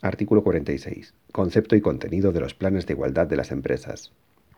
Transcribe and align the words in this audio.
Artículo 0.00 0.44
46. 0.44 1.12
Concepto 1.32 1.74
y 1.74 1.80
contenido 1.80 2.30
de 2.30 2.38
los 2.38 2.54
planes 2.54 2.86
de 2.86 2.92
igualdad 2.92 3.26
de 3.26 3.34
las 3.34 3.50
empresas. 3.50 4.12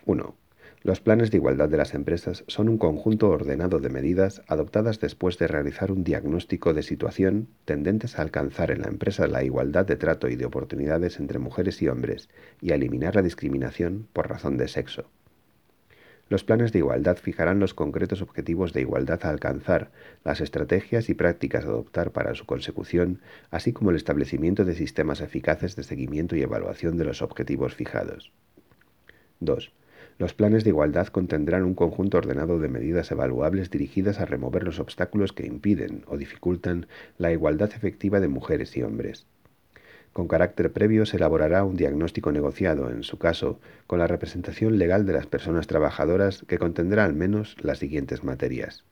1. 0.05 0.35
Los 0.83 1.01
planes 1.01 1.31
de 1.31 1.39
igualdad 1.39 1.71
de 1.71 1.79
las 1.79 1.95
empresas 1.95 2.45
son 2.47 2.69
un 2.69 2.77
conjunto 2.77 3.31
ordenado 3.31 3.81
de 3.81 3.89
medidas 3.89 4.43
adoptadas 4.49 5.01
después 5.01 5.39
de 5.39 5.47
realizar 5.47 5.93
un 5.93 6.05
diagnóstico 6.05 6.75
de 6.75 6.83
situación 6.83 7.49
tendentes 7.65 8.19
a 8.19 8.23
alcanzar 8.23 8.71
en 8.71 8.83
la 8.83 8.89
empresa 8.89 9.27
la 9.29 9.43
igualdad 9.43 9.87
de 9.87 9.97
trato 9.97 10.29
y 10.29 10.37
de 10.37 10.45
oportunidades 10.45 11.19
entre 11.19 11.39
mujeres 11.39 11.81
y 11.81 11.89
hombres 11.89 12.29
y 12.61 12.73
a 12.73 12.75
eliminar 12.75 13.17
la 13.17 13.23
discriminación 13.23 14.09
por 14.13 14.29
razón 14.29 14.59
de 14.59 14.69
sexo. 14.69 15.09
Los 16.31 16.45
planes 16.45 16.71
de 16.73 16.79
igualdad 16.79 17.17
fijarán 17.17 17.59
los 17.59 17.75
concretos 17.75 18.23
objetivos 18.23 18.73
de 18.73 18.83
igualdad 18.83 19.19
a 19.25 19.31
alcanzar, 19.31 19.91
las 20.23 20.41
estrategias 20.41 21.11
y 21.11 21.15
prácticas 21.15 21.65
a 21.65 21.69
adoptar 21.71 22.13
para 22.13 22.37
su 22.37 22.47
consecución, 22.47 23.21
así 23.51 23.73
como 23.73 23.91
el 23.91 23.97
establecimiento 23.97 24.65
de 24.65 24.77
sistemas 24.77 25.23
eficaces 25.23 25.75
de 25.75 25.83
seguimiento 25.83 26.37
y 26.37 26.43
evaluación 26.43 26.97
de 26.99 27.05
los 27.05 27.21
objetivos 27.21 27.75
fijados. 27.75 28.31
2. 29.41 29.73
Los 30.19 30.33
planes 30.33 30.63
de 30.63 30.71
igualdad 30.71 31.09
contendrán 31.09 31.65
un 31.65 31.75
conjunto 31.75 32.19
ordenado 32.19 32.61
de 32.61 32.69
medidas 32.69 33.11
evaluables 33.11 33.69
dirigidas 33.69 34.21
a 34.21 34.25
remover 34.25 34.63
los 34.63 34.79
obstáculos 34.79 35.33
que 35.33 35.47
impiden 35.47 36.05
o 36.07 36.17
dificultan 36.17 36.87
la 37.19 37.33
igualdad 37.33 37.73
efectiva 37.75 38.21
de 38.21 38.29
mujeres 38.29 38.77
y 38.77 38.85
hombres. 38.85 39.27
Con 40.13 40.27
carácter 40.27 40.73
previo 40.73 41.07
se 41.07 41.19
elaborará 41.19 41.65
un 41.65 41.77
diagnóstico 41.77 42.33
negociado, 42.33 42.91
en 42.91 43.05
su 43.05 43.19
caso, 43.19 43.61
con 43.87 44.01
la 44.01 44.09
representación 44.09 44.77
legal 44.77 45.07
de 45.07 45.13
las 45.13 45.27
personas 45.27 45.69
trabajadoras 45.69 46.45
que 46.49 46.59
contendrá 46.59 47.05
al 47.05 47.15
menos 47.15 47.57
las 47.63 47.79
siguientes 47.79 48.25
materias. 48.25 48.85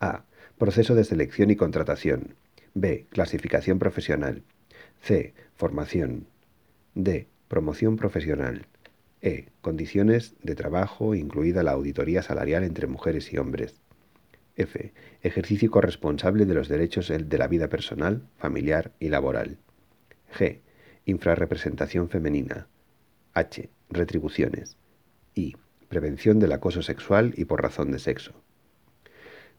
A. 0.00 0.24
Proceso 0.58 0.94
de 0.94 1.04
selección 1.04 1.50
y 1.50 1.56
contratación. 1.56 2.34
B. 2.74 3.06
Clasificación 3.08 3.78
profesional. 3.78 4.42
C. 5.00 5.32
Formación. 5.54 6.26
D. 6.94 7.26
Promoción 7.48 7.96
profesional. 7.96 8.66
E. 9.22 9.46
Condiciones 9.62 10.34
de 10.42 10.54
trabajo, 10.54 11.14
incluida 11.14 11.62
la 11.62 11.72
auditoría 11.72 12.22
salarial 12.22 12.64
entre 12.64 12.86
mujeres 12.86 13.32
y 13.32 13.38
hombres. 13.38 13.80
F. 14.56 14.92
Ejercicio 15.22 15.70
corresponsable 15.70 16.44
de 16.44 16.54
los 16.54 16.68
derechos 16.68 17.08
de 17.08 17.38
la 17.38 17.48
vida 17.48 17.68
personal, 17.68 18.22
familiar 18.36 18.92
y 19.00 19.08
laboral. 19.08 19.58
G. 20.36 20.60
Infrarrepresentación 21.06 22.10
femenina. 22.10 22.68
H. 23.32 23.70
Retribuciones. 23.88 24.76
I. 25.34 25.56
Prevención 25.88 26.38
del 26.38 26.52
acoso 26.52 26.82
sexual 26.82 27.32
y 27.36 27.46
por 27.46 27.62
razón 27.62 27.90
de 27.90 27.98
sexo. 27.98 28.34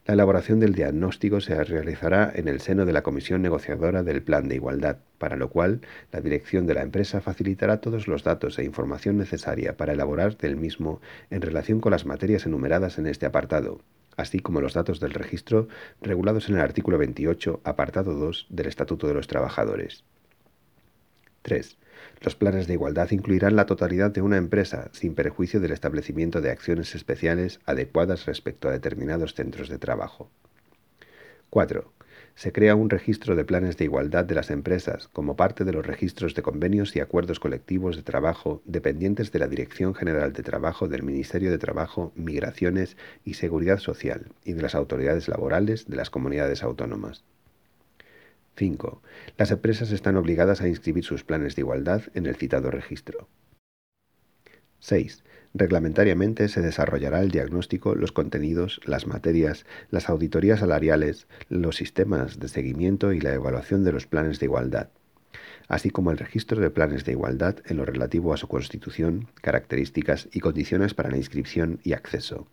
La 0.05 0.13
elaboración 0.13 0.59
del 0.59 0.73
diagnóstico 0.73 1.41
se 1.41 1.61
realizará 1.63 2.31
en 2.33 2.47
el 2.47 2.61
seno 2.61 2.85
de 2.85 2.93
la 2.93 3.01
Comisión 3.01 3.41
Negociadora 3.41 4.03
del 4.03 4.21
Plan 4.21 4.47
de 4.47 4.55
Igualdad, 4.55 4.99
para 5.17 5.35
lo 5.35 5.49
cual 5.49 5.81
la 6.11 6.21
dirección 6.21 6.65
de 6.67 6.75
la 6.75 6.83
empresa 6.83 7.21
facilitará 7.21 7.81
todos 7.81 8.07
los 8.07 8.23
datos 8.23 8.57
e 8.57 8.63
información 8.63 9.17
necesaria 9.17 9.75
para 9.75 9.93
elaborar 9.93 10.37
del 10.37 10.55
mismo 10.55 11.01
en 11.29 11.41
relación 11.41 11.81
con 11.81 11.91
las 11.91 12.05
materias 12.05 12.45
enumeradas 12.45 12.99
en 12.99 13.07
este 13.07 13.25
apartado, 13.25 13.81
así 14.15 14.39
como 14.39 14.61
los 14.61 14.73
datos 14.73 14.99
del 14.99 15.11
registro 15.11 15.67
regulados 16.01 16.47
en 16.47 16.55
el 16.55 16.61
artículo 16.61 16.97
28, 16.97 17.61
apartado 17.63 18.13
2 18.13 18.47
del 18.49 18.67
Estatuto 18.67 19.07
de 19.07 19.13
los 19.13 19.27
Trabajadores. 19.27 20.05
3. 21.47 21.77
Los 22.19 22.35
planes 22.35 22.67
de 22.67 22.73
igualdad 22.73 23.09
incluirán 23.11 23.55
la 23.55 23.65
totalidad 23.65 24.11
de 24.11 24.21
una 24.21 24.35
empresa, 24.35 24.89
sin 24.91 25.15
perjuicio 25.15 25.61
del 25.61 25.71
establecimiento 25.71 26.41
de 26.41 26.51
acciones 26.51 26.93
especiales 26.93 27.61
adecuadas 27.65 28.25
respecto 28.25 28.67
a 28.67 28.73
determinados 28.73 29.33
centros 29.33 29.69
de 29.69 29.77
trabajo. 29.77 30.29
4. 31.49 31.93
Se 32.35 32.51
crea 32.51 32.75
un 32.75 32.89
registro 32.89 33.37
de 33.37 33.45
planes 33.45 33.77
de 33.77 33.85
igualdad 33.85 34.25
de 34.25 34.35
las 34.35 34.51
empresas 34.51 35.07
como 35.07 35.37
parte 35.37 35.63
de 35.63 35.71
los 35.71 35.87
registros 35.87 36.35
de 36.35 36.41
convenios 36.41 36.93
y 36.97 36.99
acuerdos 36.99 37.39
colectivos 37.39 37.95
de 37.95 38.03
trabajo 38.03 38.61
dependientes 38.65 39.31
de 39.31 39.39
la 39.39 39.47
Dirección 39.47 39.95
General 39.95 40.33
de 40.33 40.43
Trabajo 40.43 40.89
del 40.89 41.03
Ministerio 41.03 41.49
de 41.49 41.59
Trabajo, 41.59 42.11
Migraciones 42.15 42.97
y 43.23 43.35
Seguridad 43.35 43.79
Social 43.79 44.33
y 44.43 44.51
de 44.51 44.61
las 44.61 44.75
autoridades 44.75 45.29
laborales 45.29 45.87
de 45.87 45.95
las 45.95 46.09
comunidades 46.09 46.61
autónomas. 46.61 47.23
5. 48.57 49.03
Las 49.37 49.51
empresas 49.51 49.91
están 49.91 50.17
obligadas 50.17 50.61
a 50.61 50.67
inscribir 50.67 51.03
sus 51.03 51.23
planes 51.23 51.55
de 51.55 51.61
igualdad 51.61 52.01
en 52.15 52.25
el 52.25 52.35
citado 52.35 52.71
registro. 52.71 53.29
6. 54.79 55.23
Reglamentariamente 55.53 56.49
se 56.49 56.61
desarrollará 56.61 57.21
el 57.21 57.31
diagnóstico, 57.31 57.95
los 57.95 58.11
contenidos, 58.11 58.81
las 58.85 59.07
materias, 59.07 59.65
las 59.91 60.09
auditorías 60.09 60.59
salariales, 60.59 61.27
los 61.49 61.77
sistemas 61.77 62.39
de 62.39 62.47
seguimiento 62.47 63.13
y 63.13 63.21
la 63.21 63.33
evaluación 63.33 63.83
de 63.83 63.91
los 63.91 64.07
planes 64.07 64.39
de 64.39 64.47
igualdad, 64.47 64.89
así 65.67 65.89
como 65.89 66.11
el 66.11 66.17
registro 66.17 66.59
de 66.59 66.69
planes 66.69 67.05
de 67.05 67.11
igualdad 67.13 67.57
en 67.65 67.77
lo 67.77 67.85
relativo 67.85 68.33
a 68.33 68.37
su 68.37 68.47
constitución, 68.47 69.27
características 69.41 70.29
y 70.31 70.39
condiciones 70.39 70.93
para 70.93 71.11
la 71.11 71.17
inscripción 71.17 71.79
y 71.83 71.93
acceso. 71.93 72.47